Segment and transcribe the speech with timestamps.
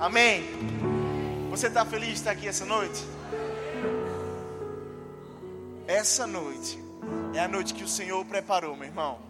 [0.00, 0.48] Amém.
[1.50, 3.04] Você está feliz de estar aqui essa noite?
[5.86, 6.82] Essa noite
[7.34, 9.20] é a noite que o Senhor preparou, meu irmão,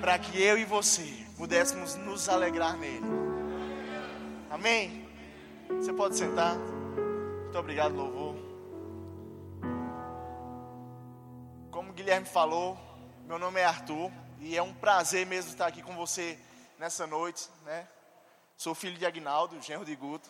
[0.00, 3.04] para que eu e você pudéssemos nos alegrar nele.
[4.48, 5.06] Amém?
[5.68, 6.56] Você pode sentar.
[6.56, 8.34] Muito obrigado, louvor.
[11.70, 12.78] Como o Guilherme falou,
[13.26, 16.38] meu nome é Arthur e é um prazer mesmo estar aqui com você
[16.78, 17.86] nessa noite, né?
[18.56, 20.28] Sou filho de Agnaldo, genro de Guto.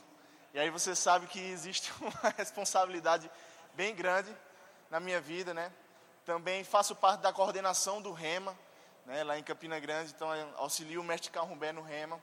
[0.52, 3.30] E aí você sabe que existe uma responsabilidade
[3.74, 4.34] bem grande
[4.90, 5.70] na minha vida, né?
[6.24, 8.58] Também faço parte da coordenação do Rema,
[9.04, 12.20] né, lá em Campina Grande, então auxilio o mestre Carrumbé no Rema.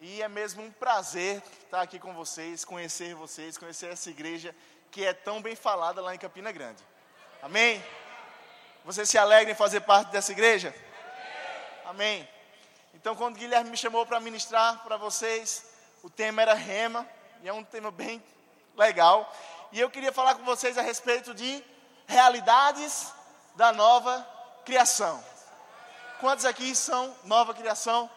[0.00, 4.54] E é mesmo um prazer estar aqui com vocês, conhecer vocês, conhecer essa igreja
[4.90, 6.84] que é tão bem falada lá em Campina Grande.
[7.42, 7.82] Amém?
[8.84, 10.74] Você se alegra em fazer parte dessa igreja?
[11.86, 12.28] Amém.
[13.00, 15.64] Então, quando o Guilherme me chamou para ministrar para vocês,
[16.02, 17.08] o tema era rema,
[17.42, 18.20] e é um tema bem
[18.76, 19.32] legal.
[19.70, 21.64] E eu queria falar com vocês a respeito de
[22.08, 23.12] realidades
[23.54, 24.26] da nova
[24.64, 25.22] criação.
[26.18, 28.10] Quantos aqui são nova criação?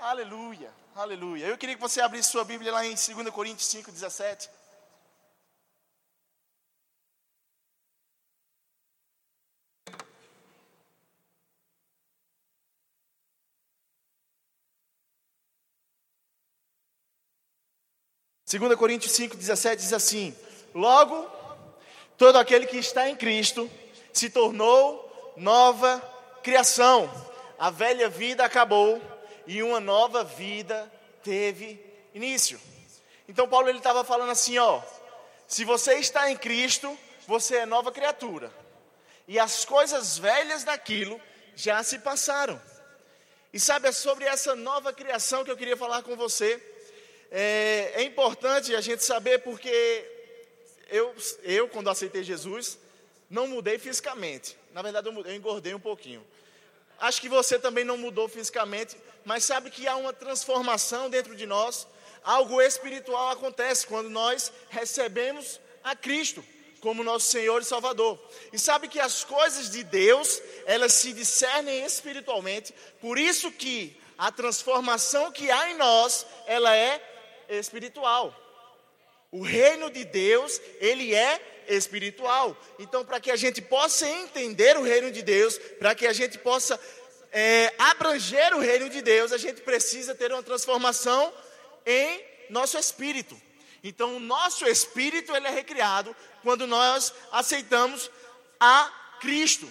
[0.00, 1.46] Aleluia, aleluia.
[1.46, 4.50] Eu queria que você abrisse sua Bíblia lá em 2 Coríntios 5, 17.
[18.48, 20.32] 2 Coríntios 5, 17 diz assim:
[20.72, 21.28] Logo,
[22.16, 23.68] todo aquele que está em Cristo
[24.12, 26.00] se tornou nova
[26.44, 27.10] criação.
[27.58, 29.02] A velha vida acabou
[29.48, 30.90] e uma nova vida
[31.24, 32.60] teve início.
[33.28, 34.80] Então Paulo ele estava falando assim, ó,
[35.48, 38.52] se você está em Cristo, você é nova criatura.
[39.26, 41.20] E as coisas velhas daquilo
[41.56, 42.62] já se passaram.
[43.52, 46.62] E sabe, é sobre essa nova criação que eu queria falar com você.
[47.30, 50.04] É, é importante a gente saber porque
[50.88, 52.78] eu, eu, quando aceitei Jesus,
[53.28, 54.56] não mudei fisicamente.
[54.72, 56.24] Na verdade, eu, eu engordei um pouquinho.
[56.98, 61.46] Acho que você também não mudou fisicamente, mas sabe que há uma transformação dentro de
[61.46, 61.86] nós.
[62.22, 66.44] Algo espiritual acontece quando nós recebemos a Cristo
[66.80, 68.18] como nosso Senhor e Salvador.
[68.52, 74.30] E sabe que as coisas de Deus, elas se discernem espiritualmente, por isso que a
[74.30, 77.02] transformação que há em nós, ela é
[77.48, 78.34] espiritual.
[79.30, 82.56] O reino de Deus, ele é espiritual.
[82.78, 86.38] Então, para que a gente possa entender o reino de Deus, para que a gente
[86.38, 86.78] possa
[87.32, 91.32] é, abranger o reino de Deus, a gente precisa ter uma transformação
[91.84, 93.40] em nosso espírito.
[93.82, 98.10] Então, o nosso espírito ele é recriado quando nós aceitamos
[98.58, 99.70] a Cristo.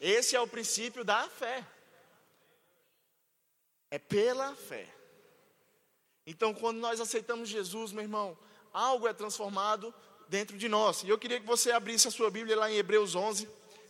[0.00, 1.64] Esse é o princípio da fé.
[3.90, 4.97] É pela fé.
[6.30, 8.36] Então, quando nós aceitamos Jesus, meu irmão,
[8.70, 9.94] algo é transformado
[10.28, 11.02] dentro de nós.
[11.02, 13.48] E eu queria que você abrisse a sua Bíblia lá em Hebreus 11.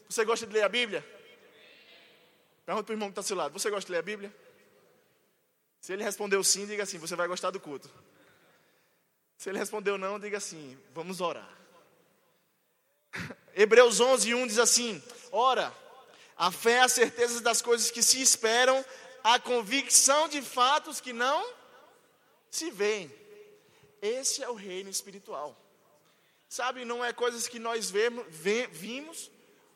[0.09, 1.05] Você gosta de ler a Bíblia?
[2.65, 4.33] Pergunta para o irmão que está ao seu lado: Você gosta de ler a Bíblia?
[5.81, 7.91] Se ele respondeu sim, diga assim: Você vai gostar do culto.
[9.37, 11.53] Se ele respondeu não, diga assim: Vamos orar.
[13.53, 15.75] Hebreus 11, 1 diz assim: Ora,
[16.37, 18.85] a fé é a certeza das coisas que se esperam,
[19.25, 21.58] a convicção de fatos que não
[22.51, 23.13] se veem.
[24.01, 25.57] Esse é o reino espiritual.
[26.49, 28.25] Sabe, não é coisas que nós vemos,
[28.71, 29.31] vimos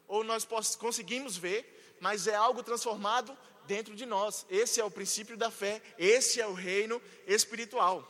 [0.09, 0.47] ou nós
[0.77, 4.47] conseguimos ver, mas é algo transformado dentro de nós.
[4.49, 8.09] Esse é o princípio da fé, esse é o reino espiritual.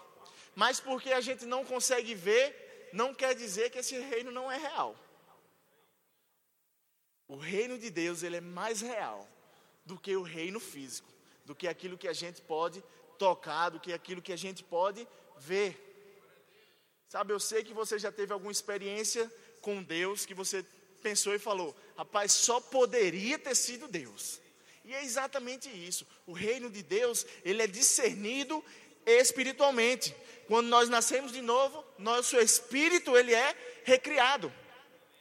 [0.54, 4.58] Mas porque a gente não consegue ver, não quer dizer que esse reino não é
[4.58, 4.96] real.
[7.26, 9.26] O reino de Deus, ele é mais real
[9.84, 11.08] do que o reino físico,
[11.44, 12.82] do que aquilo que a gente pode
[13.22, 15.06] tocar, do que aquilo que a gente pode
[15.38, 15.70] ver.
[17.08, 20.66] Sabe, eu sei que você já teve alguma experiência com Deus que você
[21.00, 24.40] pensou e falou: rapaz, só poderia ter sido Deus.
[24.84, 26.04] E é exatamente isso.
[26.26, 28.64] O reino de Deus, ele é discernido
[29.06, 30.12] espiritualmente.
[30.48, 33.54] Quando nós nascemos de novo, nosso espírito ele é
[33.84, 34.52] recriado.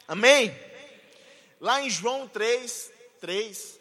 [0.08, 0.52] Amém?
[1.60, 3.80] Lá em João 3, 3.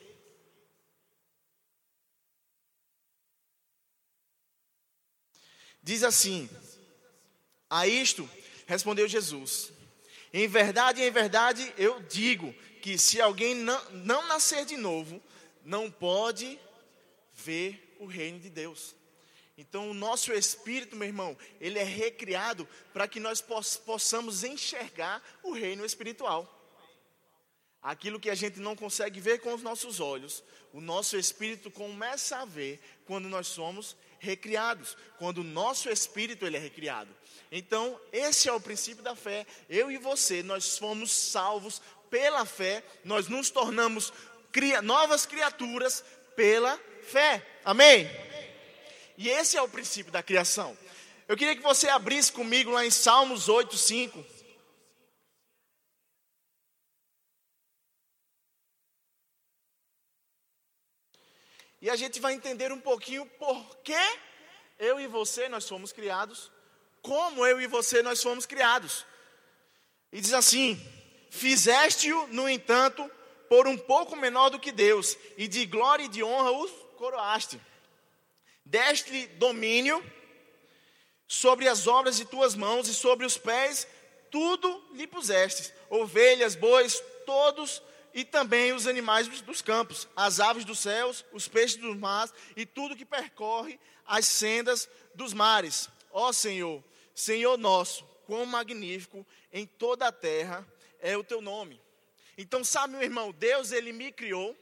[5.91, 6.49] Diz assim:
[7.69, 8.31] a isto
[8.65, 9.73] respondeu Jesus:
[10.33, 15.21] Em verdade, em verdade eu digo que se alguém não, não nascer de novo,
[15.65, 16.61] não pode
[17.35, 18.95] ver o reino de Deus.
[19.59, 23.41] Então, o nosso espírito, meu irmão, ele é recriado para que nós
[23.85, 26.49] possamos enxergar o reino espiritual.
[27.83, 32.37] Aquilo que a gente não consegue ver com os nossos olhos, o nosso espírito começa
[32.37, 37.11] a ver quando nós somos recriados, quando o nosso espírito ele é recriado.
[37.51, 39.45] Então, esse é o princípio da fé.
[39.69, 44.13] Eu e você, nós fomos salvos pela fé, nós nos tornamos
[44.53, 46.05] cria, novas criaturas
[46.37, 47.45] pela fé.
[47.65, 48.09] Amém?
[49.17, 50.77] E esse é o princípio da criação.
[51.27, 54.40] Eu queria que você abrisse comigo lá em Salmos 8, 5.
[61.81, 63.97] E a gente vai entender um pouquinho por que
[64.79, 66.51] eu e você nós fomos criados,
[67.01, 69.07] como eu e você nós fomos criados.
[70.13, 70.79] E diz assim:
[71.31, 73.11] Fizeste-o, no entanto,
[73.49, 77.61] por um pouco menor do que Deus, e de glória e de honra os coroaste.
[78.65, 80.05] Deste-lhe domínio
[81.27, 83.87] sobre as obras de tuas mãos, e sobre os pés
[84.31, 87.83] tudo lhe pusestes: ovelhas, bois, todos
[88.13, 92.67] e também os animais dos campos, as aves dos céus, os peixes dos mares e
[92.67, 95.89] tudo que percorre as sendas dos mares.
[96.11, 96.83] Ó Senhor,
[97.15, 100.67] Senhor nosso, quão magnífico em toda a terra
[101.01, 101.81] é o teu nome.
[102.37, 104.57] Então, sabe, meu irmão, Deus ele me criou,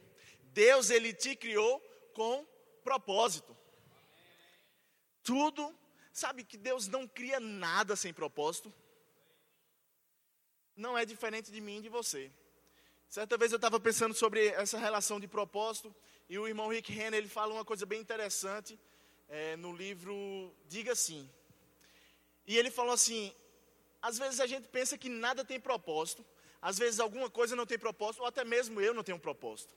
[0.53, 1.81] Deus ele te criou
[2.13, 2.45] com
[2.83, 3.57] propósito.
[5.23, 5.73] Tudo,
[6.13, 8.73] sabe que Deus não cria nada sem propósito.
[10.75, 12.33] Não é diferente de mim e de você.
[13.09, 15.95] Certa vez eu estava pensando sobre essa relação de propósito
[16.29, 18.79] e o irmão Rick Renner ele fala uma coisa bem interessante
[19.31, 21.27] é, no livro Diga Sim.
[22.47, 23.33] E ele falou assim:
[24.03, 26.23] às vezes a gente pensa que nada tem propósito,
[26.61, 29.75] às vezes alguma coisa não tem propósito, ou até mesmo eu não tenho propósito.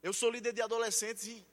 [0.00, 1.44] Eu sou líder de adolescentes e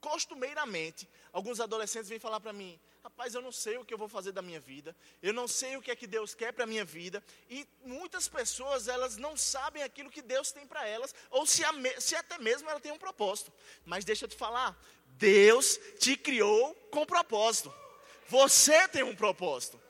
[0.00, 4.08] costumeiramente, alguns adolescentes vêm falar para mim: rapaz, eu não sei o que eu vou
[4.08, 6.66] fazer da minha vida, eu não sei o que é que Deus quer para a
[6.66, 11.46] minha vida, e muitas pessoas, elas não sabem aquilo que Deus tem para elas, ou
[11.46, 11.62] se,
[11.98, 13.52] se até mesmo ela tem um propósito.
[13.84, 17.72] Mas deixa eu te falar: Deus te criou com propósito,
[18.26, 19.80] você tem um propósito.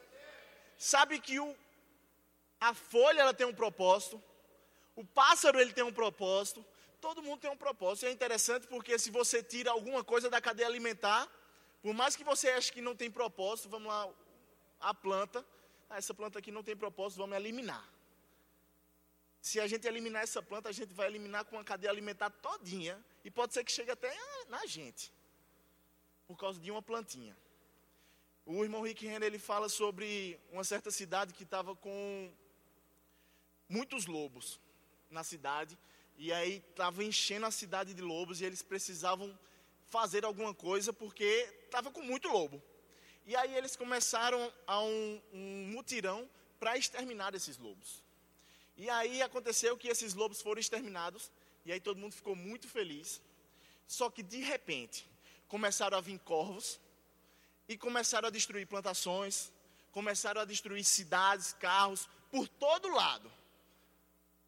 [0.79, 1.55] Sabe que o,
[2.61, 4.23] a folha ela tem um propósito,
[4.97, 6.65] o pássaro ele tem um propósito,
[7.01, 8.07] todo mundo tem um propósito.
[8.07, 11.29] É interessante porque se você tira alguma coisa da cadeia alimentar,
[11.83, 14.09] por mais que você ache que não tem propósito, vamos lá,
[14.81, 15.45] a planta,
[15.89, 17.85] ah, essa planta aqui não tem propósito, vamos eliminar.
[19.41, 23.03] Se a gente eliminar essa planta, a gente vai eliminar com a cadeia alimentar todinha,
[23.25, 24.15] e pode ser que chegue até
[24.49, 25.13] na gente,
[26.27, 27.37] por causa de uma plantinha.
[28.45, 32.33] O irmão Rick Renner, ele fala sobre uma certa cidade que estava com
[33.69, 34.61] muitos lobos
[35.11, 35.79] na cidade,
[36.23, 39.37] e aí estava enchendo a cidade de lobos e eles precisavam
[39.89, 42.63] fazer alguma coisa porque estava com muito lobo.
[43.25, 46.29] E aí eles começaram a um, um mutirão
[46.59, 48.05] para exterminar esses lobos.
[48.77, 51.31] E aí aconteceu que esses lobos foram exterminados
[51.65, 53.19] e aí todo mundo ficou muito feliz.
[53.87, 55.09] Só que de repente
[55.49, 56.79] começaram a vir corvos
[57.67, 59.51] e começaram a destruir plantações,
[59.91, 63.33] começaram a destruir cidades, carros por todo lado.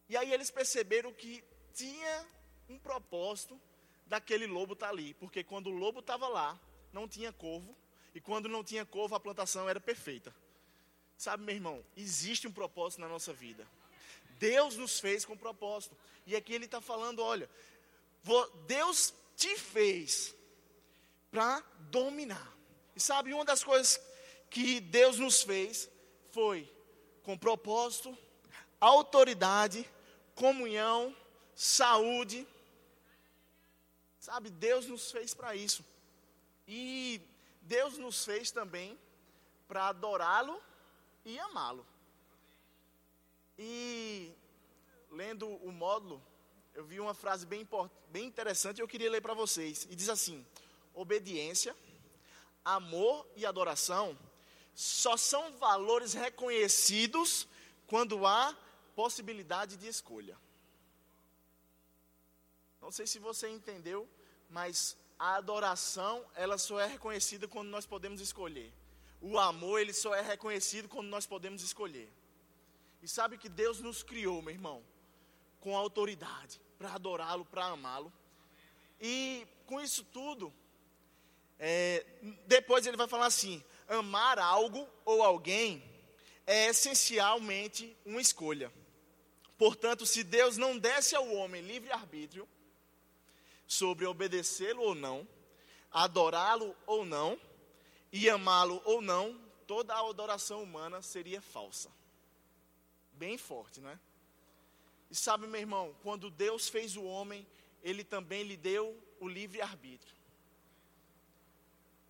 [0.07, 1.43] E aí eles perceberam que
[1.73, 2.27] tinha
[2.69, 3.61] um propósito
[4.07, 6.59] daquele lobo estar tá ali, porque quando o lobo estava lá,
[6.93, 7.75] não tinha corvo,
[8.15, 10.35] e quando não tinha corvo, a plantação era perfeita.
[11.17, 13.67] Sabe, meu irmão, existe um propósito na nossa vida.
[14.39, 15.97] Deus nos fez com propósito.
[16.27, 17.49] E aqui ele está falando: olha,
[18.67, 20.35] Deus te fez
[21.31, 22.53] para dominar.
[22.95, 24.01] E sabe, uma das coisas
[24.51, 25.89] que Deus nos fez
[26.33, 26.71] foi
[27.23, 28.17] com propósito,
[28.81, 29.89] autoridade,
[30.35, 31.17] comunhão
[31.55, 32.47] saúde.
[34.19, 35.85] Sabe, Deus nos fez para isso.
[36.67, 37.21] E
[37.63, 38.99] Deus nos fez também
[39.67, 40.61] para adorá-lo
[41.25, 41.87] e amá-lo.
[43.59, 44.33] E
[45.11, 46.23] lendo o módulo,
[46.75, 47.69] eu vi uma frase bem,
[48.09, 49.87] bem interessante e eu queria ler para vocês.
[49.91, 50.45] E diz assim:
[50.95, 51.77] obediência,
[52.65, 54.19] amor e adoração
[54.75, 57.47] só são valores reconhecidos
[57.87, 58.57] quando há
[58.95, 60.37] possibilidade de escolha.
[62.83, 64.09] Não sei se você entendeu,
[64.51, 68.73] mas a adoração, ela só é reconhecida quando nós podemos escolher.
[69.21, 72.13] O amor, ele só é reconhecido quando nós podemos escolher.
[73.01, 74.85] E sabe que Deus nos criou, meu irmão,
[75.61, 78.13] com autoridade, para adorá-lo, para amá-lo.
[79.01, 80.53] E com isso tudo,
[81.59, 82.05] é,
[82.47, 85.83] depois ele vai falar assim: amar algo ou alguém
[86.45, 88.73] é essencialmente uma escolha.
[89.57, 92.49] Portanto, se Deus não desse ao homem livre arbítrio,
[93.73, 95.27] sobre obedecê-lo ou não,
[95.91, 97.41] adorá-lo ou não,
[98.13, 101.91] e amá-lo ou não, toda a adoração humana seria falsa.
[103.15, 103.99] Bem forte, não é?
[105.11, 107.47] E sabe, meu irmão, quando Deus fez o homem,
[107.83, 110.15] ele também lhe deu o livre arbítrio.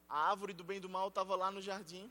[0.09, 2.11] a árvore do bem e do mal estava lá no jardim.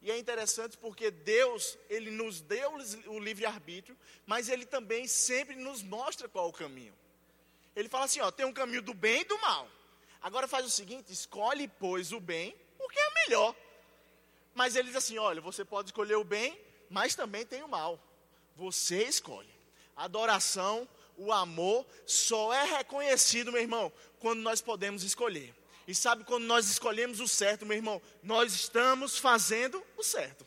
[0.00, 2.74] E é interessante porque Deus, ele nos deu
[3.06, 6.94] o livre arbítrio, mas ele também sempre nos mostra qual o caminho.
[7.74, 9.68] Ele fala assim, ó, tem um caminho do bem e do mal.
[10.22, 13.54] Agora faz o seguinte, escolhe pois o bem, porque é melhor.
[14.54, 17.98] Mas ele diz assim, olha, você pode escolher o bem, mas também tem o mal.
[18.56, 19.52] Você escolhe.
[19.96, 25.54] Adoração, o amor só é reconhecido, meu irmão, quando nós podemos escolher.
[25.86, 28.00] E sabe quando nós escolhemos o certo, meu irmão?
[28.22, 30.46] Nós estamos fazendo o certo.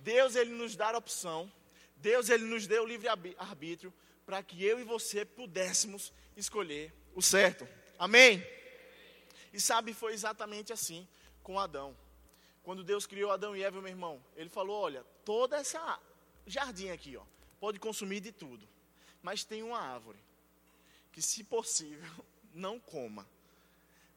[0.00, 1.50] Deus ele nos dá a opção.
[1.96, 3.92] Deus ele nos deu o livre arbítrio
[4.28, 7.66] para que eu e você pudéssemos escolher o certo.
[7.98, 8.46] Amém?
[9.54, 11.08] E sabe, foi exatamente assim
[11.42, 11.96] com Adão.
[12.62, 15.98] Quando Deus criou Adão e Eva, meu irmão, ele falou: olha, toda essa
[16.46, 17.22] jardim aqui, ó,
[17.58, 18.68] pode consumir de tudo.
[19.22, 20.18] Mas tem uma árvore
[21.10, 22.12] que, se possível,
[22.52, 23.26] não coma.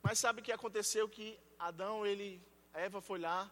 [0.04, 1.08] Mas sabe o que aconteceu?
[1.08, 2.42] Que Adão, ele,
[2.74, 3.50] Eva foi lá,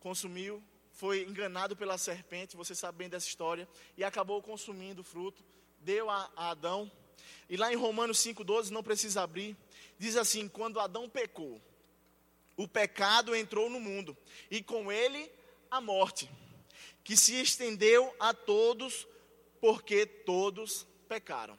[0.00, 5.44] consumiu, foi enganado pela serpente, você sabe bem dessa história, e acabou consumindo o fruto,
[5.88, 6.92] deu a, Adão.
[7.48, 9.56] E lá em Romanos 5,12, não precisa abrir,
[9.98, 11.58] diz assim: quando Adão pecou,
[12.58, 14.14] o pecado entrou no mundo,
[14.50, 15.30] e com ele
[15.70, 16.30] a morte,
[17.02, 19.08] que se estendeu a todos,
[19.62, 21.58] porque todos pecaram.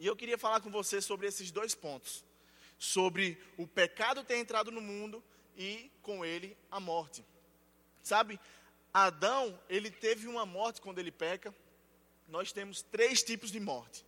[0.00, 2.24] E eu queria falar com você sobre esses dois pontos
[2.78, 5.24] sobre o pecado ter entrado no mundo
[5.56, 7.24] e com ele a morte.
[8.02, 8.38] Sabe,
[8.92, 11.54] Adão, ele teve uma morte quando ele peca.
[12.28, 14.04] Nós temos três tipos de morte: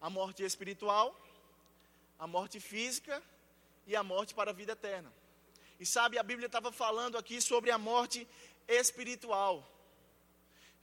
[0.00, 1.18] a morte espiritual,
[2.18, 3.22] a morte física
[3.86, 5.12] e a morte para a vida eterna.
[5.78, 8.26] E sabe, a Bíblia estava falando aqui sobre a morte
[8.66, 9.66] espiritual,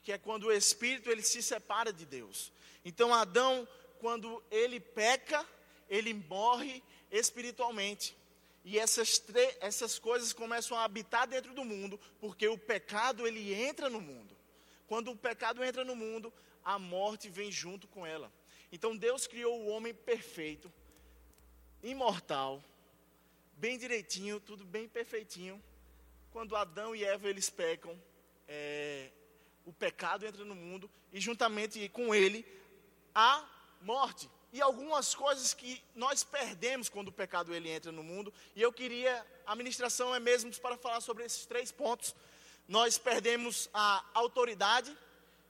[0.03, 2.51] que é quando o espírito ele se separa de Deus.
[2.85, 3.67] Então Adão,
[3.99, 5.45] quando ele peca,
[5.89, 8.15] ele morre espiritualmente.
[8.65, 9.21] E essas,
[9.59, 14.35] essas coisas começam a habitar dentro do mundo, porque o pecado ele entra no mundo.
[14.87, 16.31] Quando o pecado entra no mundo,
[16.63, 18.31] a morte vem junto com ela.
[18.71, 20.71] Então Deus criou o homem perfeito,
[21.81, 22.63] imortal,
[23.57, 25.61] bem direitinho, tudo bem perfeitinho.
[26.31, 27.97] Quando Adão e Eva eles pecam,
[28.47, 29.09] é,
[29.65, 32.45] o pecado entra no mundo e juntamente com ele
[33.13, 33.47] a
[33.81, 38.31] morte e algumas coisas que nós perdemos quando o pecado ele entra no mundo.
[38.55, 42.15] E eu queria, a ministração é mesmo para falar sobre esses três pontos.
[42.67, 44.95] Nós perdemos a autoridade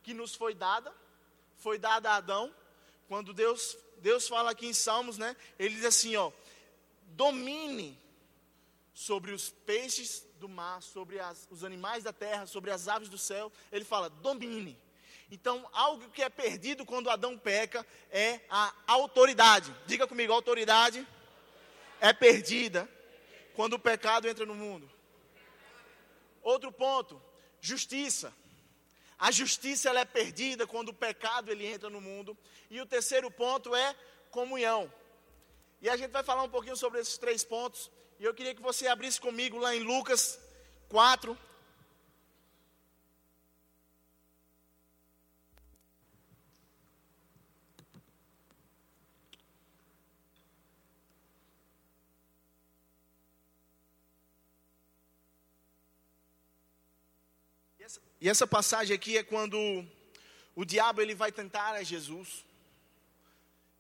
[0.01, 0.93] que nos foi dada,
[1.63, 2.53] foi dada a Adão.
[3.07, 5.35] Quando Deus, Deus fala aqui em Salmos, né?
[5.57, 6.31] Ele diz assim, ó:
[7.05, 7.97] domine
[8.93, 13.17] sobre os peixes do mar, sobre as, os animais da terra, sobre as aves do
[13.17, 13.51] céu.
[13.71, 14.77] Ele fala: domine.
[15.31, 19.73] Então, algo que é perdido quando Adão peca é a autoridade.
[19.87, 21.07] Diga comigo, autoridade
[21.99, 22.87] é perdida
[23.55, 24.87] quando o pecado entra no mundo.
[26.43, 27.19] Outro ponto,
[27.61, 28.33] justiça.
[29.17, 32.37] A justiça ela é perdida quando o pecado ele entra no mundo.
[32.69, 33.95] E o terceiro ponto é
[34.31, 34.91] comunhão.
[35.81, 37.91] E a gente vai falar um pouquinho sobre esses três pontos.
[38.19, 40.39] E eu queria que você abrisse comigo lá em Lucas
[40.89, 41.37] 4,
[58.23, 59.85] E essa passagem aqui é quando
[60.55, 62.45] o diabo ele vai tentar a Jesus.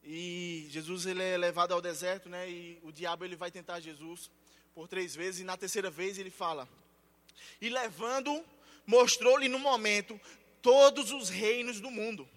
[0.03, 2.49] E Jesus ele é levado ao deserto, né?
[2.49, 4.29] E o diabo ele vai tentar Jesus
[4.75, 6.67] por três vezes e na terceira vez ele fala:
[7.61, 8.43] "E levando,
[8.85, 10.19] mostrou-lhe no momento
[10.61, 12.27] todos os reinos do mundo.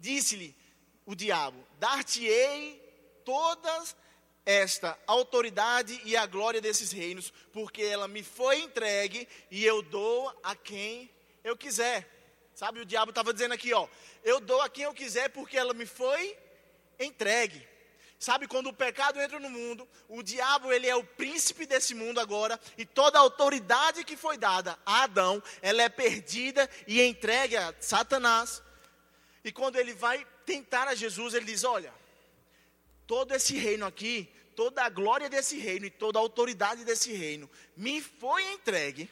[0.00, 0.56] Disse-lhe
[1.04, 2.80] o diabo: Dar-te-ei
[3.26, 3.94] todas
[4.46, 10.34] esta autoridade e a glória desses reinos, porque ela me foi entregue e eu dou
[10.42, 11.14] a quem
[11.46, 12.06] eu quiser.
[12.54, 13.86] Sabe, o diabo estava dizendo aqui, ó,
[14.24, 16.36] eu dou a quem eu quiser porque ela me foi
[16.98, 17.66] entregue.
[18.18, 22.18] Sabe, quando o pecado entra no mundo, o diabo ele é o príncipe desse mundo
[22.18, 27.58] agora, e toda a autoridade que foi dada a Adão, ela é perdida e entregue
[27.58, 28.62] a Satanás.
[29.44, 31.92] E quando ele vai tentar a Jesus, ele diz: Olha,
[33.06, 37.50] todo esse reino aqui, toda a glória desse reino e toda a autoridade desse reino
[37.76, 39.10] me foi entregue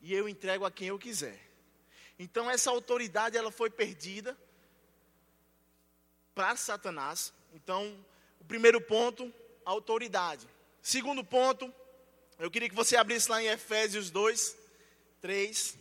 [0.00, 1.38] e eu entrego a quem eu quiser.
[2.18, 4.36] Então essa autoridade ela foi perdida
[6.34, 7.32] para Satanás.
[7.52, 8.04] Então,
[8.40, 9.32] o primeiro ponto,
[9.64, 10.48] autoridade.
[10.80, 11.72] Segundo ponto,
[12.38, 14.56] eu queria que você abrisse lá em Efésios 2,
[15.20, 15.78] 3.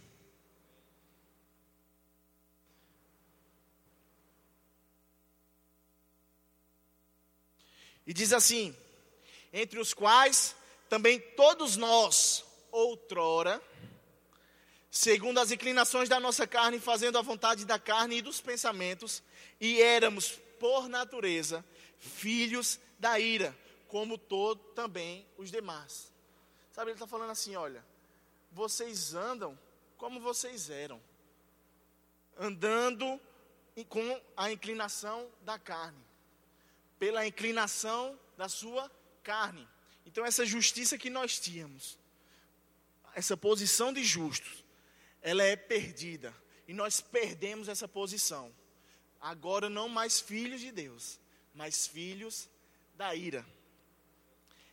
[8.07, 8.75] E diz assim:
[9.53, 10.55] entre os quais
[10.89, 13.61] também todos nós, outrora,
[14.89, 19.21] segundo as inclinações da nossa carne, fazendo a vontade da carne e dos pensamentos,
[19.59, 21.63] e éramos, por natureza,
[21.99, 26.11] filhos da ira, como todo também os demais.
[26.71, 27.83] Sabe, ele está falando assim: olha,
[28.51, 29.57] vocês andam
[29.97, 31.01] como vocês eram,
[32.37, 33.19] andando
[33.89, 36.03] com a inclinação da carne,
[36.99, 38.91] pela inclinação da sua
[39.23, 39.67] carne.
[40.05, 41.97] Então, essa justiça que nós tínhamos,
[43.13, 44.63] essa posição de justos,
[45.27, 46.33] ela é perdida.
[46.69, 48.49] E nós perdemos essa posição.
[49.19, 51.19] Agora, não mais filhos de Deus,
[51.53, 52.49] mas filhos
[52.95, 53.45] da ira.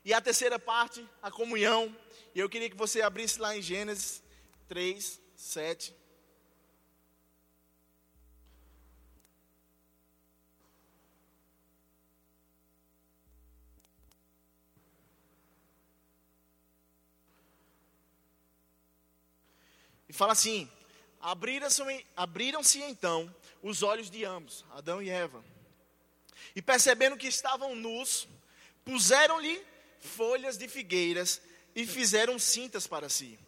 [0.04, 1.94] E a terceira parte, a comunhão.
[2.32, 4.22] E eu queria que você abrisse lá em Gênesis
[4.68, 5.92] 3, 7.
[20.03, 20.68] E fala assim:
[21.20, 21.82] abriram-se
[22.16, 25.44] abriram então os olhos de ambos, Adão e Eva.
[26.54, 28.28] E percebendo que estavam nus,
[28.84, 29.60] puseram-lhe
[29.98, 31.40] folhas de figueiras
[31.74, 33.38] e fizeram cintas para si.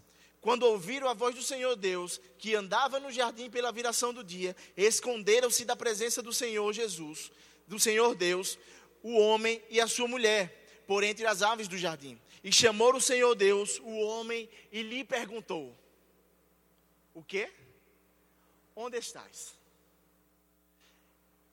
[0.40, 4.56] Quando ouviram a voz do Senhor Deus, que andava no jardim pela viração do dia,
[4.76, 7.30] esconderam-se da presença do Senhor Jesus,
[7.66, 8.58] do Senhor Deus,
[9.02, 12.18] o homem e a sua mulher, por entre as aves do jardim.
[12.42, 15.76] E chamou o Senhor Deus, o homem, e lhe perguntou:
[17.16, 17.50] O que?
[18.75, 19.54] Onde estás?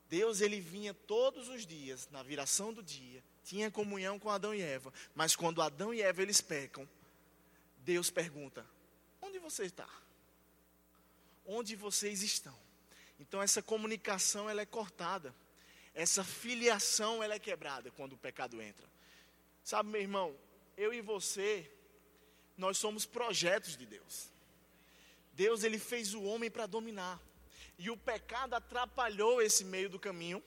[0.10, 4.62] Deus ele vinha todos os dias, na viração do dia, tinha comunhão com Adão e
[4.62, 6.86] Eva, mas quando Adão e Eva eles pecam,
[7.77, 8.70] Deus pergunta:
[9.22, 9.88] Onde você está?
[11.46, 12.60] Onde vocês estão?
[13.17, 15.34] Então essa comunicação ela é cortada.
[15.93, 18.86] Essa filiação ela é quebrada quando o pecado entra.
[19.63, 20.38] Sabe, meu irmão,
[20.75, 21.72] eu e você
[22.58, 24.33] nós somos projetos de Deus.
[25.34, 27.19] Deus ele fez o homem para dominar.
[27.78, 30.43] E o pecado atrapalhou esse meio do caminho,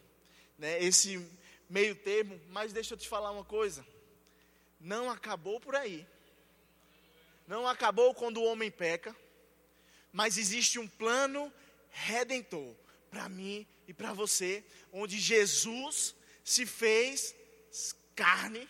[0.58, 1.28] né, esse
[1.68, 3.84] meio termo, mas deixa eu te falar uma coisa.
[4.80, 6.06] Não acabou por aí.
[7.46, 9.14] Não acabou quando o homem peca,
[10.12, 11.52] mas existe um plano
[11.90, 12.74] redentor
[13.10, 17.34] para mim e para você, onde Jesus se fez
[18.14, 18.68] carne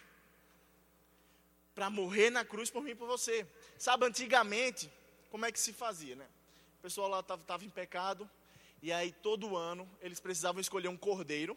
[1.75, 3.47] para morrer na cruz por mim e por você.
[3.79, 4.91] Sabe, antigamente,
[5.37, 6.27] como é que se fazia, né?
[6.79, 8.27] O pessoal lá estava em pecado,
[8.83, 11.55] e aí, todo ano, eles precisavam escolher um cordeiro,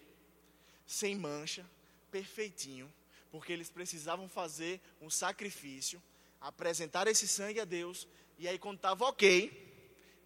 [0.85, 1.65] sem mancha,
[2.11, 2.93] perfeitinho,
[3.31, 6.03] porque eles precisavam fazer um sacrifício,
[6.41, 8.05] apresentar esse sangue a Deus,
[8.37, 9.49] e aí, quando estava ok,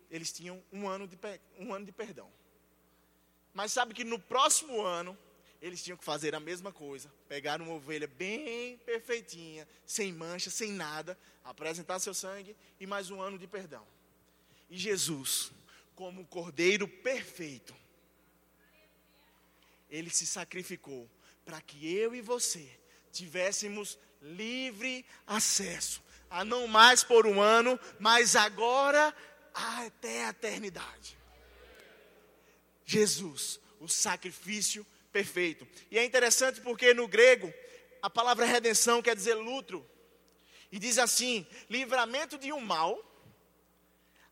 [0.10, 1.16] eles tinham um ano, de,
[1.60, 2.32] um ano de perdão.
[3.54, 5.16] Mas sabe que no próximo ano,
[5.63, 10.73] eles tinham que fazer a mesma coisa, pegar uma ovelha bem perfeitinha, sem mancha, sem
[10.73, 13.88] nada, apresentar seu sangue e mais um ano de perdão.
[14.69, 15.54] E Jesus,
[15.95, 17.73] como o cordeiro perfeito,
[19.89, 21.10] ele se sacrificou
[21.45, 22.69] para que eu e você
[23.13, 29.15] tivéssemos livre acesso a não mais por um ano, mas agora
[29.54, 31.17] até a eternidade.
[32.86, 35.65] Jesus, o sacrifício perfeito.
[35.89, 37.54] E é interessante porque no grego
[38.02, 39.86] a palavra redenção quer dizer luto.
[40.71, 42.99] E diz assim: livramento de um mal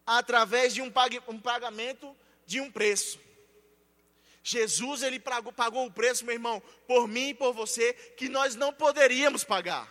[0.06, 0.92] através de um,
[1.40, 3.20] pagamento de um preço.
[4.44, 8.56] Jesus, ele pagou, pagou o preço, meu irmão, por mim e por você, que nós
[8.56, 9.90] não poderíamos pagar.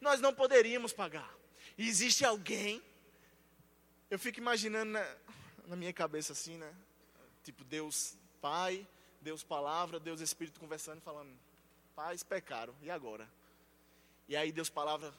[0.00, 1.34] Nós não poderíamos pagar.
[1.76, 2.80] E existe alguém,
[4.08, 5.16] eu fico imaginando na,
[5.66, 6.72] na minha cabeça assim, né?
[7.42, 8.86] Tipo, Deus Pai,
[9.24, 11.34] Deus Palavra, Deus Espírito conversando e falando:
[11.96, 13.26] Pais pecaram, e agora?
[14.28, 15.12] E aí Deus Palavra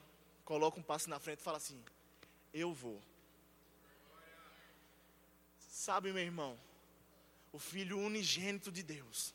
[0.46, 1.84] coloca um passo na frente e fala assim:
[2.54, 3.02] Eu vou.
[5.68, 6.58] Sabe, meu irmão,
[7.52, 9.34] o Filho unigênito de Deus,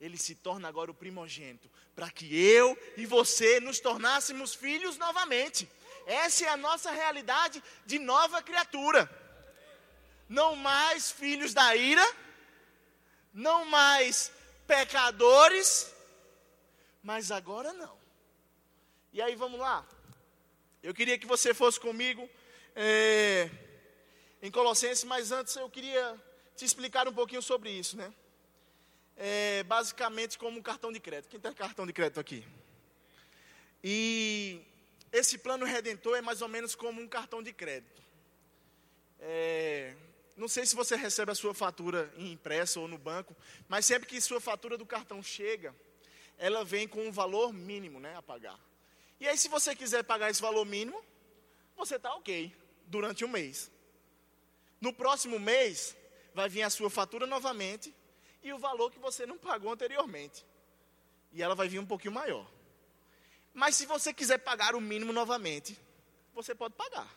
[0.00, 5.68] ele se torna agora o primogênito, para que eu e você nos tornássemos filhos novamente.
[6.06, 9.10] Essa é a nossa realidade de nova criatura.
[10.28, 12.04] Não mais filhos da ira,
[13.32, 14.32] não mais
[14.66, 15.92] pecadores,
[17.02, 17.96] mas agora não.
[19.12, 19.86] E aí vamos lá.
[20.82, 22.28] Eu queria que você fosse comigo.
[22.74, 23.50] É
[24.42, 26.20] em Colossenses, mas antes eu queria
[26.56, 28.12] te explicar um pouquinho sobre isso, né?
[29.16, 31.30] É, basicamente como um cartão de crédito.
[31.30, 32.44] Quem tem cartão de crédito aqui?
[33.84, 34.60] E
[35.12, 38.02] esse plano redentor é mais ou menos como um cartão de crédito.
[39.20, 39.94] É,
[40.36, 43.36] não sei se você recebe a sua fatura em impresso ou no banco,
[43.68, 45.74] mas sempre que sua fatura do cartão chega,
[46.38, 48.58] ela vem com um valor mínimo né, a pagar.
[49.20, 51.02] E aí, se você quiser pagar esse valor mínimo,
[51.76, 52.54] você está ok
[52.86, 53.70] durante um mês.
[54.80, 55.96] No próximo mês,
[56.34, 57.94] vai vir a sua fatura novamente
[58.42, 60.44] e o valor que você não pagou anteriormente.
[61.32, 62.50] E ela vai vir um pouquinho maior.
[63.54, 65.78] Mas se você quiser pagar o mínimo novamente,
[66.34, 67.08] você pode pagar.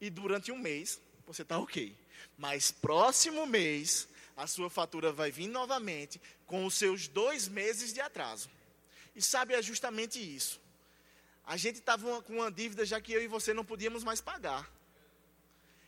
[0.00, 1.96] E durante um mês, você está ok.
[2.38, 8.00] Mas próximo mês, a sua fatura vai vir novamente com os seus dois meses de
[8.00, 8.50] atraso.
[9.14, 10.60] E sabe, é justamente isso.
[11.44, 14.70] A gente estava com uma dívida já que eu e você não podíamos mais pagar.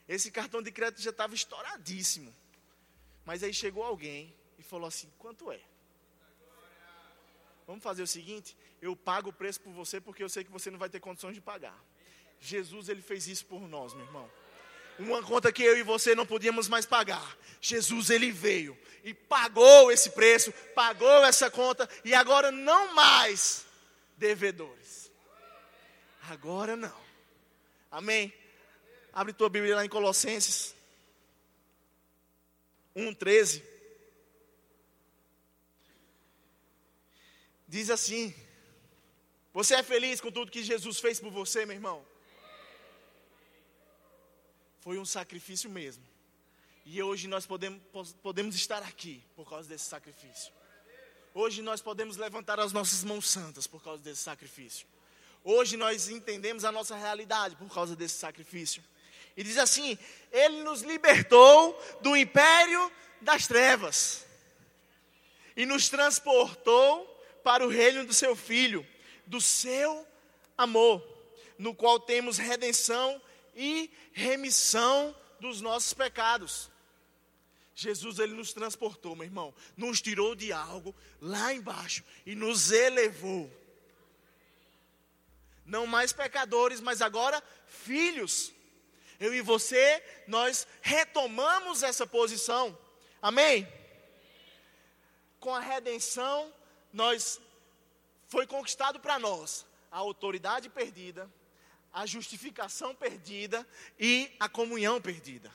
[0.09, 2.35] Esse cartão de crédito já estava estouradíssimo.
[3.25, 5.61] Mas aí chegou alguém e falou assim: quanto é?
[7.67, 10.71] Vamos fazer o seguinte: eu pago o preço por você porque eu sei que você
[10.71, 11.79] não vai ter condições de pagar.
[12.41, 14.31] Jesus, ele fez isso por nós, meu irmão.
[14.99, 17.37] Uma conta que eu e você não podíamos mais pagar.
[17.61, 23.65] Jesus, ele veio e pagou esse preço, pagou essa conta e agora não mais
[24.17, 25.11] devedores.
[26.29, 27.01] Agora não.
[27.91, 28.33] Amém?
[29.13, 30.75] Abre tua Bíblia lá em Colossenses
[32.95, 33.63] 1,13.
[37.67, 38.35] Diz assim:
[39.53, 42.05] Você é feliz com tudo que Jesus fez por você, meu irmão?
[44.89, 46.03] Foi um sacrifício mesmo.
[46.87, 47.79] E hoje nós podemos,
[48.23, 50.51] podemos estar aqui por causa desse sacrifício.
[51.35, 54.87] Hoje nós podemos levantar as nossas mãos santas por causa desse sacrifício.
[55.45, 58.83] Hoje nós entendemos a nossa realidade por causa desse sacrifício.
[59.37, 59.99] E diz assim:
[60.33, 64.25] Ele nos libertou do império das trevas
[65.55, 67.05] e nos transportou
[67.45, 68.87] para o reino do seu Filho,
[69.27, 70.07] do seu
[70.57, 71.07] amor,
[71.59, 73.21] no qual temos redenção
[73.59, 76.71] e remissão dos nossos pecados.
[77.75, 83.51] Jesus ele nos transportou, meu irmão, nos tirou de algo lá embaixo e nos elevou
[85.69, 88.53] não mais pecadores, mas agora filhos.
[89.21, 92.77] Eu e você, nós retomamos essa posição.
[93.21, 93.69] Amém?
[95.39, 96.53] Com a redenção,
[96.93, 97.39] nós
[98.29, 101.31] foi conquistado para nós a autoridade perdida,
[101.99, 103.67] a justificação perdida
[103.99, 105.51] e a comunhão perdida.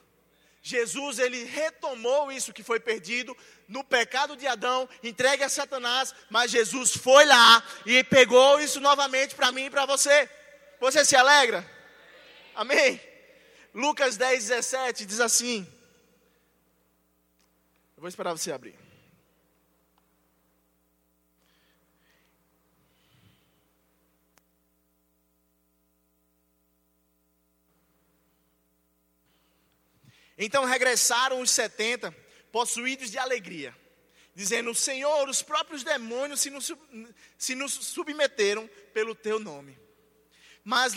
[0.62, 6.52] Jesus ele retomou isso que foi perdido no pecado de Adão, entregue a Satanás, mas
[6.52, 10.30] Jesus foi lá e pegou isso novamente para mim e para você.
[10.82, 11.66] Você se alegra?
[12.54, 13.00] Amém?
[13.74, 15.66] Lucas 10, 17 diz assim.
[17.96, 18.76] Eu vou esperar você abrir.
[30.38, 32.12] Então regressaram os setenta,
[32.52, 33.76] possuídos de alegria,
[34.36, 36.72] dizendo: Senhor, os próprios demônios se nos,
[37.38, 39.78] se nos submeteram pelo teu nome.
[40.64, 40.94] Mas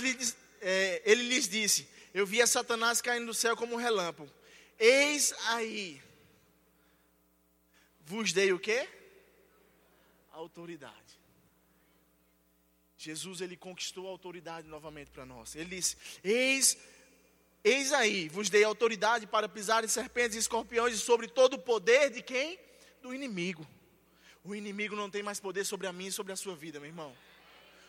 [0.60, 4.30] é, ele lhes disse: Eu via Satanás caindo do céu como um relâmpago.
[4.78, 6.02] Eis aí,
[8.00, 8.88] vos dei o quê?
[10.30, 10.94] Autoridade.
[12.96, 15.54] Jesus ele conquistou a autoridade novamente para nós.
[15.54, 16.76] Ele disse: Eis
[17.68, 21.58] Eis aí, vos dei autoridade para pisar em serpentes e escorpiões e sobre todo o
[21.58, 22.60] poder de quem?
[23.02, 23.66] Do inimigo.
[24.44, 26.88] O inimigo não tem mais poder sobre a mim e sobre a sua vida, meu
[26.88, 27.12] irmão.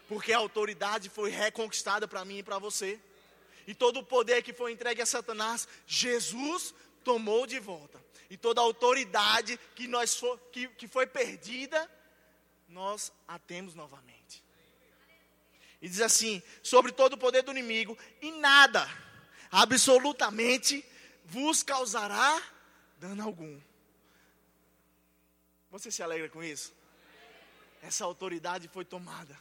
[0.08, 3.00] Porque a autoridade foi reconquistada para mim e para você.
[3.68, 8.04] E todo o poder que foi entregue a Satanás, Jesus tomou de volta.
[8.32, 11.88] E toda a autoridade que, nós for, que, que foi perdida,
[12.68, 14.44] nós a temos novamente.
[15.80, 19.06] E diz assim: sobre todo o poder do inimigo, e nada
[19.52, 20.84] absolutamente
[21.26, 22.42] vos causará
[23.00, 23.60] dano algum.
[25.70, 26.74] Você se alegra com isso?
[27.82, 29.38] Essa autoridade foi tomada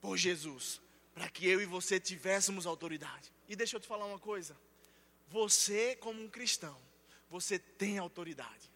[0.00, 0.80] por Jesus,
[1.14, 3.32] para que eu e você tivéssemos autoridade.
[3.48, 4.56] E deixa eu te falar uma coisa:
[5.28, 6.76] você, como um cristão,
[7.28, 8.70] você tem autoridade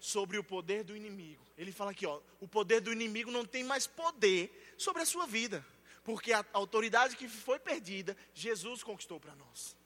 [0.00, 1.44] sobre o poder do inimigo.
[1.56, 5.26] Ele fala aqui, ó, o poder do inimigo não tem mais poder sobre a sua
[5.26, 5.64] vida.
[6.02, 9.76] Porque a autoridade que foi perdida, Jesus conquistou para nós.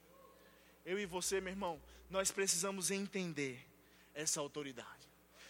[0.85, 3.65] Eu e você, meu irmão, nós precisamos entender
[4.13, 5.09] essa autoridade.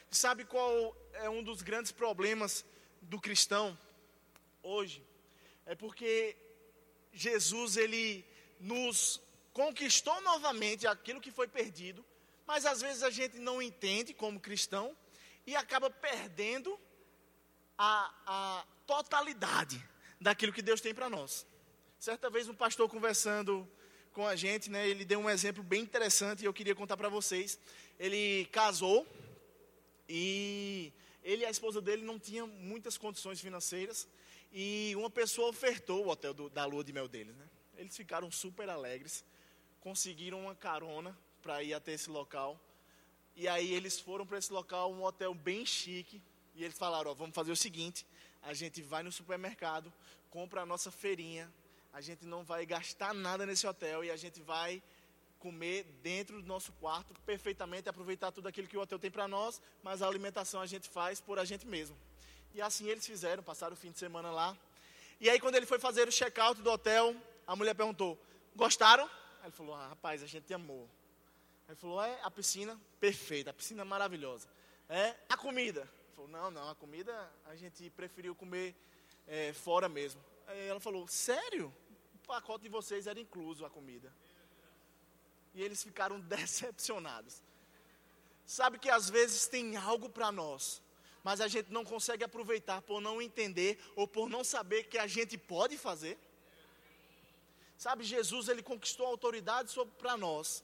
[0.10, 2.65] Sabe qual é um dos grandes problemas
[3.01, 3.78] do cristão
[4.63, 5.06] hoje?
[5.65, 6.36] É porque
[7.12, 8.25] Jesus ele
[8.60, 9.21] nos
[9.54, 12.04] conquistou novamente aquilo que foi perdido,
[12.45, 14.95] mas às vezes a gente não entende como cristão
[15.45, 16.80] e acaba perdendo
[17.78, 19.84] a, a totalidade
[20.19, 21.45] daquilo que Deus tem para nós.
[21.99, 23.67] Certa vez um pastor conversando
[24.13, 27.10] com a gente, né, ele deu um exemplo bem interessante e eu queria contar para
[27.10, 27.60] vocês.
[27.99, 29.06] Ele casou
[30.08, 30.91] e
[31.23, 34.08] ele e a esposa dele não tinham muitas condições financeiras
[34.58, 37.45] E uma pessoa ofertou o hotel do, da lua de mel deles, né?
[37.78, 39.21] Eles ficaram super alegres,
[39.82, 42.58] conseguiram uma carona para ir até esse local.
[43.36, 46.21] E aí eles foram para esse local, um hotel bem chique,
[46.56, 48.06] e eles falaram, ó, vamos fazer o seguinte,
[48.46, 49.92] a gente vai no supermercado,
[50.30, 51.52] compra a nossa feirinha,
[51.92, 54.82] a gente não vai gastar nada nesse hotel e a gente vai
[55.40, 59.62] comer dentro do nosso quarto perfeitamente, aproveitar tudo aquilo que o hotel tem para nós,
[59.84, 61.98] mas a alimentação a gente faz por a gente mesmo.
[62.54, 64.56] E assim eles fizeram, passaram o fim de semana lá.
[65.20, 67.16] E aí quando ele foi fazer o check-out do hotel,
[67.48, 68.18] a mulher perguntou:
[68.56, 69.10] "Gostaram?"
[69.44, 70.90] Ele falou: ah, "Rapaz, a gente amou."
[71.68, 74.48] Ele falou: "É a piscina perfeita, a piscina maravilhosa.
[74.88, 78.75] É a comida." Falou: "Não, não, a comida a gente preferiu comer
[79.28, 81.73] é, fora mesmo." Aí ela falou: "Sério?"
[82.13, 84.12] o pacote de vocês era incluso a comida.
[85.54, 87.41] E eles ficaram decepcionados.
[88.45, 90.82] Sabe que às vezes tem algo para nós,
[91.23, 95.08] mas a gente não consegue aproveitar por não entender ou por não saber que a
[95.08, 96.17] gente pode fazer.
[97.78, 100.63] Sabe, Jesus ele conquistou a autoridade para nós.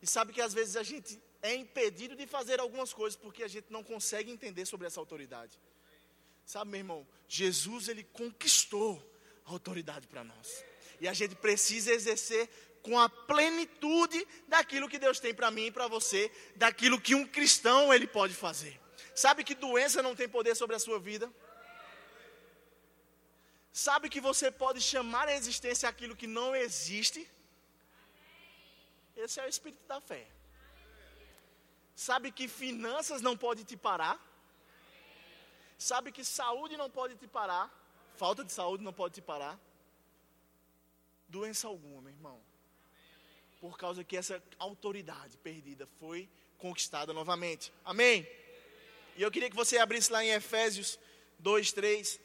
[0.00, 3.48] E sabe que às vezes a gente é impedido de fazer algumas coisas porque a
[3.48, 5.58] gente não consegue entender sobre essa autoridade.
[6.46, 9.02] Sabe, meu irmão, Jesus ele conquistou
[9.44, 10.64] a autoridade para nós.
[11.00, 12.48] E a gente precisa exercer
[12.82, 17.26] com a plenitude daquilo que Deus tem para mim e para você, daquilo que um
[17.26, 18.80] cristão ele pode fazer.
[19.14, 21.32] Sabe que doença não tem poder sobre a sua vida?
[23.72, 27.28] Sabe que você pode chamar a existência aquilo que não existe?
[29.16, 30.26] Esse é o espírito da fé.
[31.94, 34.20] Sabe que finanças não pode te parar?
[35.78, 37.70] Sabe que saúde não pode te parar?
[38.16, 39.58] Falta de saúde não pode te parar?
[41.32, 42.38] doença alguma, irmão.
[43.58, 46.28] Por causa que essa autoridade perdida foi
[46.58, 47.72] conquistada novamente.
[47.84, 48.28] Amém?
[49.16, 50.98] E eu queria que você abrisse lá em Efésios
[51.38, 52.20] 2, 3.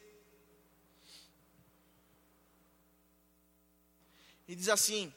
[4.50, 5.14] E diz assim: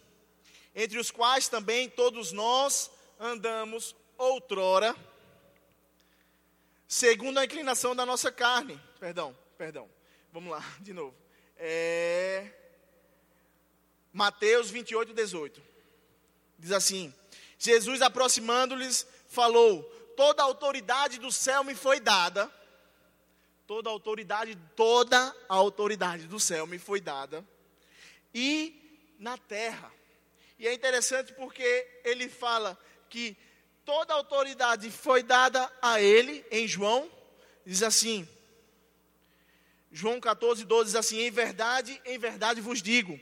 [0.75, 4.95] Entre os quais também todos nós andamos outrora,
[6.87, 8.81] segundo a inclinação da nossa carne.
[8.99, 9.89] Perdão, perdão.
[10.31, 11.17] Vamos lá, de novo.
[11.57, 12.53] É.
[14.13, 15.63] Mateus 28, 18.
[16.59, 17.15] Diz assim:
[17.59, 19.83] Jesus aproximando-lhes, falou:
[20.17, 22.53] Toda a autoridade do céu me foi dada.
[23.67, 27.47] Toda a autoridade, toda a autoridade do céu me foi dada.
[28.35, 29.91] E na terra.
[30.59, 32.79] E é interessante porque ele fala
[33.09, 33.37] que
[33.91, 37.11] toda a autoridade foi dada a ele, em João,
[37.67, 38.29] diz assim,
[39.91, 43.19] João 14, 12 diz assim: Em verdade, em verdade vos digo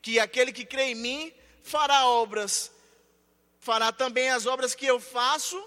[0.00, 2.70] que aquele que crê em mim fará obras,
[3.58, 5.60] fará também as obras que eu faço,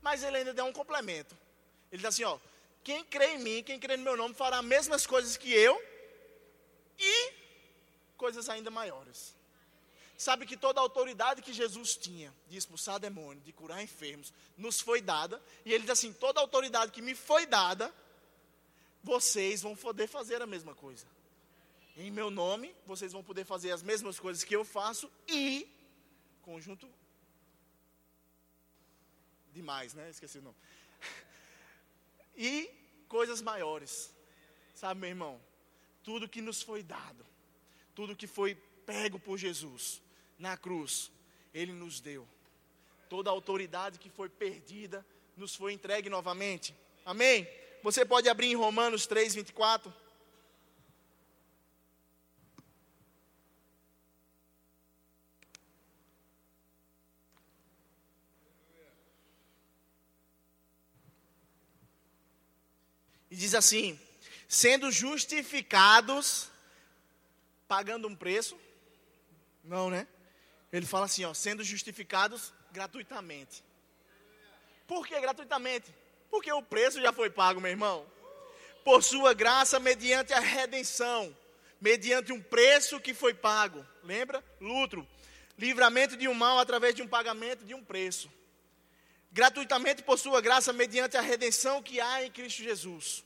[0.00, 1.36] mas ele ainda dá um complemento.
[1.90, 2.38] Ele diz assim: ó,
[2.84, 5.76] quem crê em mim, quem crê no meu nome, fará as mesmas coisas que eu
[6.96, 7.32] e
[8.16, 9.35] coisas ainda maiores.
[10.16, 14.80] Sabe que toda a autoridade que Jesus tinha de expulsar demônios, de curar enfermos, nos
[14.80, 17.94] foi dada, e ele diz assim: toda a autoridade que me foi dada,
[19.02, 21.06] vocês vão poder fazer a mesma coisa.
[21.98, 25.70] Em meu nome, vocês vão poder fazer as mesmas coisas que eu faço e
[26.42, 26.88] conjunto
[29.52, 30.08] demais, né?
[30.10, 30.56] Esqueci o nome.
[32.38, 32.70] E
[33.08, 34.12] coisas maiores.
[34.74, 35.40] Sabe, meu irmão?
[36.02, 37.24] Tudo que nos foi dado,
[37.94, 40.02] tudo que foi pego por Jesus
[40.38, 41.10] na cruz,
[41.54, 42.26] ele nos deu.
[43.08, 45.04] Toda a autoridade que foi perdida
[45.36, 46.74] nos foi entregue novamente.
[47.04, 47.48] Amém?
[47.82, 49.92] Você pode abrir em Romanos 3, 24.
[63.30, 64.00] E diz assim:
[64.48, 66.50] sendo justificados,
[67.68, 68.58] pagando um preço.
[69.62, 70.06] Não, né?
[70.72, 73.64] Ele fala assim, ó, sendo justificados gratuitamente.
[74.86, 75.94] Por que gratuitamente?
[76.30, 78.06] Porque o preço já foi pago, meu irmão.
[78.84, 81.36] Por sua graça, mediante a redenção,
[81.80, 83.84] mediante um preço que foi pago.
[84.02, 84.44] Lembra?
[84.60, 85.06] Lutro.
[85.58, 88.30] Livramento de um mal através de um pagamento de um preço.
[89.32, 93.24] Gratuitamente por sua graça, mediante a redenção que há em Cristo Jesus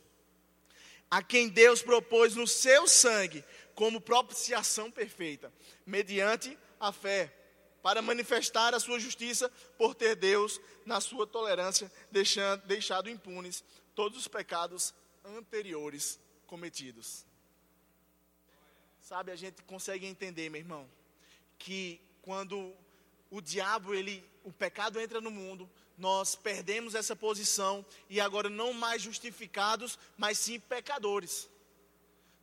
[1.10, 3.44] a quem Deus propôs no seu sangue
[3.80, 5.50] como propiciação perfeita,
[5.86, 7.34] mediante a fé,
[7.82, 13.64] para manifestar a sua justiça por ter Deus, na sua tolerância, deixando, deixado impunes
[13.94, 14.92] todos os pecados
[15.24, 17.24] anteriores cometidos.
[19.00, 20.86] Sabe, a gente consegue entender, meu irmão,
[21.58, 22.76] que quando
[23.30, 25.66] o diabo, ele, o pecado entra no mundo,
[25.96, 31.48] nós perdemos essa posição e agora não mais justificados, mas sim pecadores.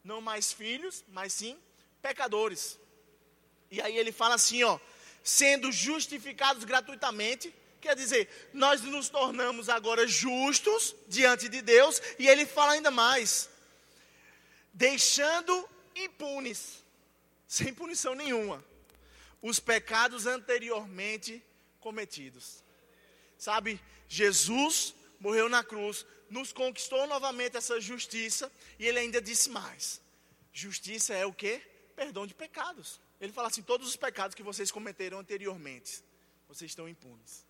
[0.07, 1.59] Não mais filhos, mas sim
[2.01, 2.79] pecadores.
[3.69, 4.79] E aí ele fala assim, ó,
[5.21, 12.45] sendo justificados gratuitamente, quer dizer, nós nos tornamos agora justos diante de Deus, e ele
[12.45, 13.49] fala ainda mais,
[14.73, 16.81] deixando impunes,
[17.45, 18.63] sem punição nenhuma,
[19.41, 21.43] os pecados anteriormente
[21.81, 22.63] cometidos.
[23.37, 30.01] Sabe, Jesus morreu na cruz, nos conquistou novamente essa justiça, e ele ainda disse mais:
[30.53, 31.61] justiça é o que?
[31.95, 32.99] Perdão de pecados.
[33.19, 36.03] Ele fala assim: todos os pecados que vocês cometeram anteriormente,
[36.47, 37.45] vocês estão impunes.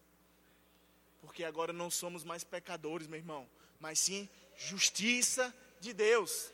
[1.21, 6.51] Porque agora não somos mais pecadores, meu irmão, mas sim justiça de Deus.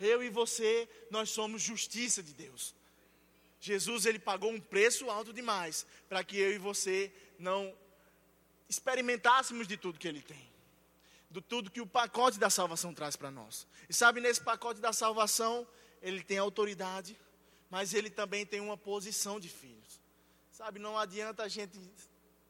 [0.00, 2.74] Eu e você, nós somos justiça de Deus.
[3.60, 7.74] Jesus ele pagou um preço alto demais para que eu e você não
[8.68, 10.53] experimentássemos de tudo que ele tem.
[11.34, 13.66] De tudo que o pacote da salvação traz para nós.
[13.88, 15.66] E sabe, nesse pacote da salvação,
[16.00, 17.18] ele tem autoridade,
[17.68, 20.00] mas ele também tem uma posição de filhos.
[20.52, 21.76] Sabe, não adianta a gente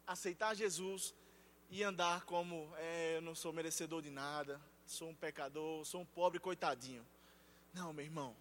[0.07, 1.15] aceitar Jesus
[1.71, 6.05] e andar como é, eu não sou merecedor de nada, sou um pecador, sou um
[6.05, 7.07] pobre coitadinho.
[7.73, 8.37] Não, meu irmão.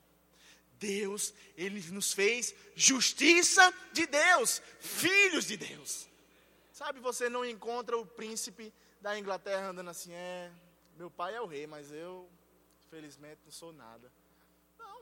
[0.78, 6.06] Deus, Ele nos fez justiça de Deus, filhos de Deus.
[6.74, 10.50] Sabe, você não encontra o príncipe da Inglaterra andando assim, é,
[10.96, 12.30] meu pai é o rei, mas eu,
[12.90, 14.10] felizmente, não sou nada.
[14.80, 15.02] Não.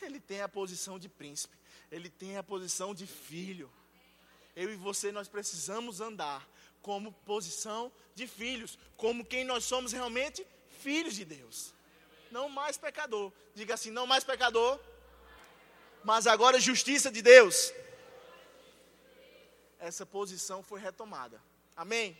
[0.00, 1.56] Ele tem a posição de príncipe,
[1.90, 3.68] ele tem a posição de filho.
[4.54, 6.48] Eu e você, nós precisamos andar
[6.80, 10.46] como posição de filhos, como quem nós somos realmente,
[10.78, 11.74] filhos de Deus.
[12.30, 13.32] Não mais pecador.
[13.56, 14.78] Diga assim, não mais pecador,
[16.04, 17.72] mas agora justiça de Deus
[19.78, 21.40] essa posição foi retomada.
[21.76, 22.18] Amém?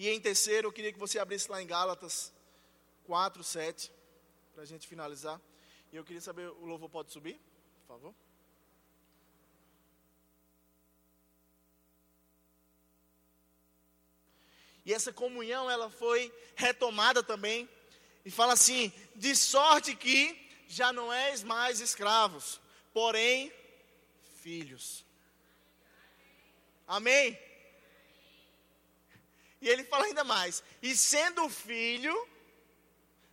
[0.00, 2.32] E em terceiro, eu queria que você abrisse lá em Gálatas
[3.04, 3.92] 4, 7,
[4.54, 5.38] para a gente finalizar.
[5.92, 7.38] E eu queria saber, o louvor pode subir,
[7.80, 8.14] por favor?
[14.86, 17.68] E essa comunhão, ela foi retomada também.
[18.24, 22.58] E fala assim: de sorte que já não és mais escravos,
[22.94, 23.52] porém
[24.40, 25.04] filhos.
[26.88, 27.49] Amém?
[29.60, 32.28] E ele fala ainda mais: e sendo filho,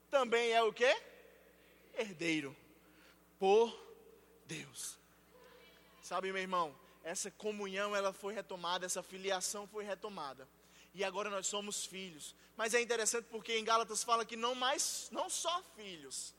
[0.09, 0.95] também é o que?
[1.93, 2.55] Herdeiro
[3.39, 3.77] por
[4.45, 4.97] Deus.
[6.01, 10.47] Sabe, meu irmão, essa comunhão ela foi retomada, essa filiação foi retomada.
[10.93, 12.35] E agora nós somos filhos.
[12.55, 16.33] Mas é interessante porque em Gálatas fala que não mais, não só filhos,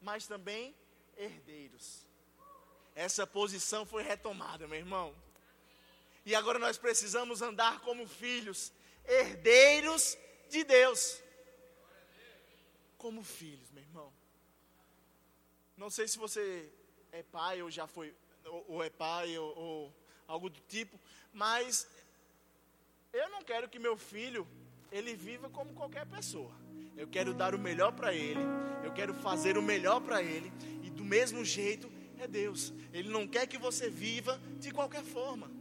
[0.00, 0.74] mas também
[1.16, 2.06] herdeiros.
[2.94, 5.14] Essa posição foi retomada, meu irmão.
[6.24, 8.72] E agora nós precisamos andar como filhos,
[9.08, 10.16] herdeiros
[10.50, 11.20] de Deus.
[12.96, 14.12] Como filhos, meu irmão.
[15.76, 16.70] Não sei se você
[17.12, 19.94] é pai ou já foi, ou, ou é pai ou, ou
[20.26, 21.00] algo do tipo,
[21.32, 21.88] mas
[23.12, 24.46] eu não quero que meu filho
[24.90, 26.52] ele viva como qualquer pessoa.
[26.96, 28.40] Eu quero dar o melhor para ele,
[28.84, 32.72] eu quero fazer o melhor para ele, e do mesmo jeito é Deus.
[32.92, 35.57] Ele não quer que você viva de qualquer forma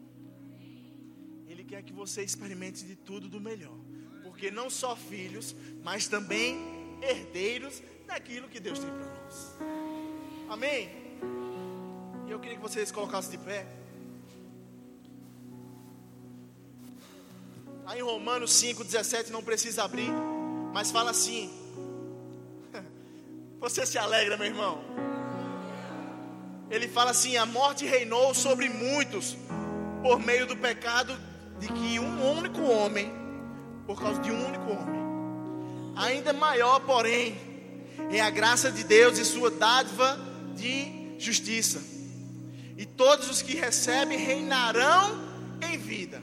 [1.68, 3.78] quer que você experimente de tudo do melhor.
[4.24, 6.58] Porque não só filhos, mas também
[7.02, 9.58] herdeiros daquilo que Deus tem para nós.
[10.50, 10.90] Amém?
[12.26, 13.68] E eu queria que vocês colocassem de pé.
[17.86, 20.10] Aí em Romanos 5,17 não precisa abrir,
[20.74, 21.52] mas fala assim.
[23.60, 24.84] Você se alegra, meu irmão?
[26.70, 29.38] Ele fala assim: a morte reinou sobre muitos
[30.04, 31.18] por meio do pecado
[31.60, 33.12] de que um único homem,
[33.86, 35.02] por causa de um único homem,
[35.96, 37.36] ainda maior, porém,
[38.12, 40.20] é a graça de Deus e sua dádiva
[40.56, 41.82] de justiça.
[42.78, 45.20] E todos os que recebem reinarão
[45.62, 46.22] em vida.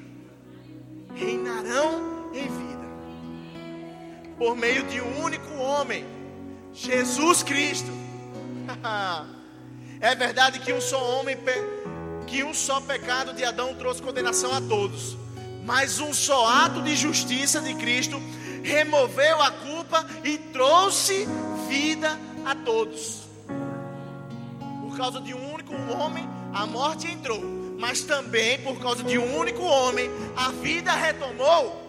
[1.14, 2.84] Reinarão em vida.
[4.38, 6.04] Por meio de um único homem,
[6.72, 7.90] Jesus Cristo.
[10.00, 11.36] é verdade que um só homem,
[12.26, 15.23] que um só pecado de Adão trouxe condenação a todos
[15.64, 18.22] mas um só ato de justiça de Cristo
[18.62, 21.26] removeu a culpa e trouxe
[21.68, 23.22] vida a todos.
[24.82, 27.40] Por causa de um único homem, a morte entrou,
[27.78, 31.82] mas também por causa de um único homem, a vida retomou.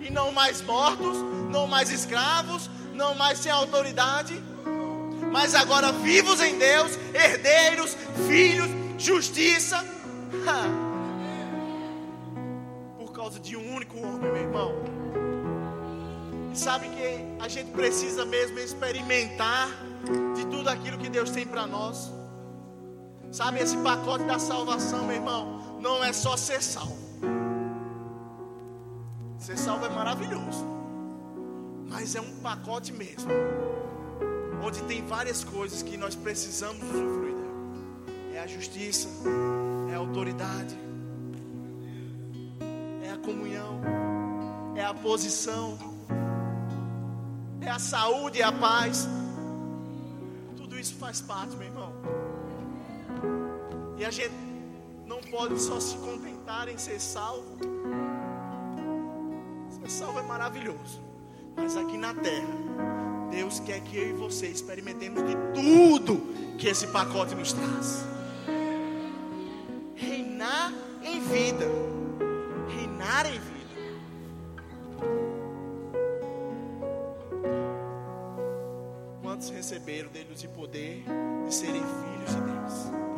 [0.00, 1.18] E não mais mortos,
[1.50, 4.40] não mais escravos, não mais sem autoridade,
[5.32, 7.96] mas agora vivos em Deus, herdeiros,
[8.28, 9.84] filhos, justiça.
[13.30, 14.74] causa de um único homem, meu irmão.
[16.52, 19.68] E sabe que a gente precisa mesmo experimentar
[20.34, 22.10] de tudo aquilo que Deus tem para nós.
[23.30, 26.98] Sabe, esse pacote da salvação, meu irmão, não é só ser salvo.
[29.38, 30.66] Ser salvo é maravilhoso,
[31.88, 33.30] mas é um pacote mesmo,
[34.62, 37.36] onde tem várias coisas que nós precisamos usufruir.
[38.34, 39.08] É a justiça,
[39.90, 40.76] é a autoridade,
[43.20, 43.80] comunhão,
[44.74, 45.78] é a posição,
[47.60, 49.08] é a saúde, é a paz.
[50.56, 51.92] Tudo isso faz parte, meu irmão.
[53.98, 54.34] E a gente
[55.06, 57.58] não pode só se contentar em ser salvo.
[59.68, 61.00] Ser salvo é maravilhoso.
[61.56, 62.48] Mas aqui na terra,
[63.30, 68.04] Deus quer que eu e você experimentemos de tudo que esse pacote nos traz.
[69.94, 71.99] Reinar em vida
[73.20, 73.60] ensinarem, filho.
[79.22, 81.04] Quantos receberam deles o poder
[81.46, 83.09] de serem filhos de Deus?